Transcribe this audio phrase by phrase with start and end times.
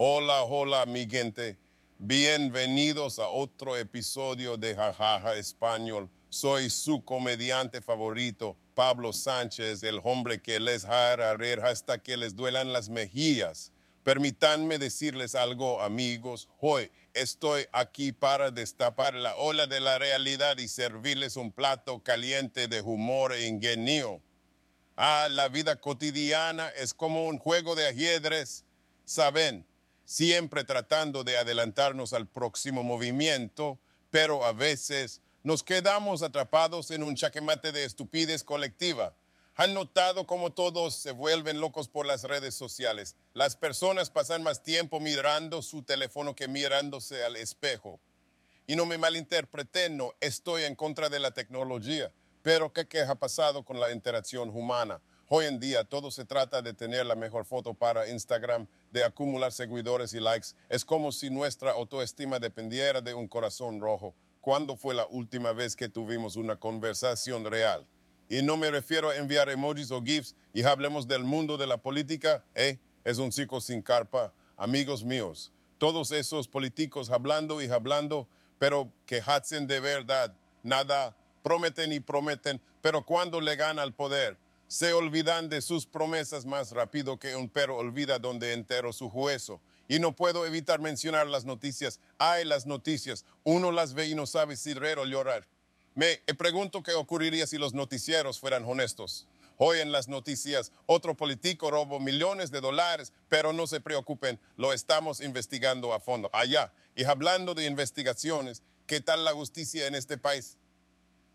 [0.00, 1.58] hola, mi gente.
[1.98, 6.08] Bienvenidos a otro episodio de Jajaja Español.
[6.28, 12.36] Soy su comediante favorito, Pablo Sánchez, el hombre que les hará reír hasta que les
[12.36, 13.72] duelan las mejillas.
[14.04, 16.48] Permítanme decirles algo, amigos.
[16.60, 22.68] Hoy estoy aquí para destapar la ola de la realidad y servirles un plato caliente
[22.68, 24.22] de humor e ingenio.
[24.96, 28.64] Ah, la vida cotidiana es como un juego de ajedrez,
[29.04, 29.66] saben,
[30.08, 33.78] siempre tratando de adelantarnos al próximo movimiento,
[34.10, 39.14] pero a veces nos quedamos atrapados en un chaquemate de estupidez colectiva.
[39.54, 43.16] ¿Han notado cómo todos se vuelven locos por las redes sociales?
[43.34, 48.00] Las personas pasan más tiempo mirando su teléfono que mirándose al espejo.
[48.66, 52.10] Y no me malinterpreten, no estoy en contra de la tecnología,
[52.42, 55.02] pero ¿qué, qué ha pasado con la interacción humana?
[55.30, 59.52] Hoy en día todo se trata de tener la mejor foto para Instagram, de acumular
[59.52, 60.48] seguidores y likes.
[60.70, 64.14] Es como si nuestra autoestima dependiera de un corazón rojo.
[64.40, 67.86] ¿Cuándo fue la última vez que tuvimos una conversación real?
[68.30, 71.76] Y no me refiero a enviar emojis o GIFs y hablemos del mundo de la
[71.76, 72.78] política, ¿eh?
[73.04, 74.32] Es un circo sin carpa.
[74.56, 78.26] Amigos míos, todos esos políticos hablando y hablando,
[78.58, 84.38] pero que hacen de verdad nada, prometen y prometen, pero cuando le gana al poder,
[84.68, 89.60] se olvidan de sus promesas más rápido que un perro olvida donde entero su hueso.
[89.88, 91.98] Y no puedo evitar mencionar las noticias.
[92.18, 93.24] Hay las noticias.
[93.44, 95.48] Uno las ve y no sabe si reír o llorar.
[95.94, 99.26] Me pregunto qué ocurriría si los noticieros fueran honestos.
[99.56, 104.72] Hoy en las noticias, otro político robó millones de dólares, pero no se preocupen, lo
[104.72, 106.30] estamos investigando a fondo.
[106.32, 106.72] Allá.
[106.94, 110.58] Y hablando de investigaciones, ¿qué tal la justicia en este país?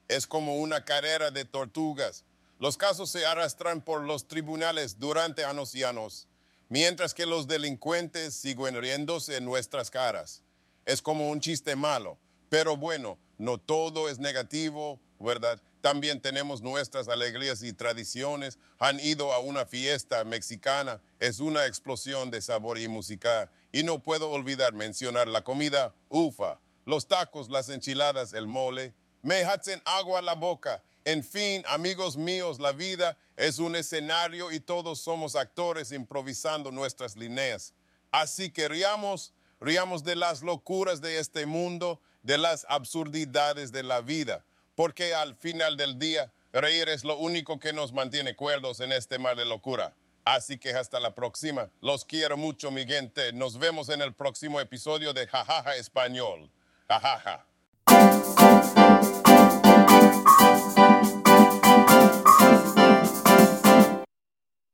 [0.07, 2.23] Es como una carrera de tortugas.
[2.59, 6.27] Los casos se arrastran por los tribunales durante años y años,
[6.69, 10.43] mientras que los delincuentes siguen riéndose en nuestras caras.
[10.85, 12.17] Es como un chiste malo,
[12.49, 15.61] pero bueno, no todo es negativo, ¿verdad?
[15.83, 18.57] También tenemos nuestras alegrías y tradiciones.
[18.79, 23.51] Han ido a una fiesta mexicana, es una explosión de sabor y música.
[23.73, 28.93] Y no puedo olvidar mencionar la comida, ufa, los tacos, las enchiladas, el mole.
[29.23, 30.81] Me hacen agua a la boca.
[31.05, 37.17] En fin, amigos míos, la vida es un escenario y todos somos actores improvisando nuestras
[37.17, 37.73] líneas.
[38.11, 43.99] Así que riamos, riamos de las locuras de este mundo de las absurdidades de la
[43.99, 48.93] vida, porque al final del día reír es lo único que nos mantiene cuerdos en
[48.93, 49.93] este mar de locura.
[50.23, 51.69] Así que hasta la próxima.
[51.81, 53.33] Los quiero mucho, mi gente.
[53.33, 56.49] Nos vemos en el próximo episodio de Jajaja Español.
[56.87, 57.45] Jajaja.